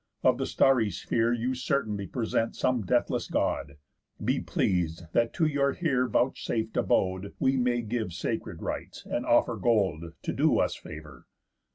[0.23, 3.77] Of the starry sphere You certainly present some deathless God.
[4.25, 9.57] Be pleas'd, that to your here vouchsaf'd abode We may give sacred rites, and offer
[9.57, 11.27] gold, To do us favour."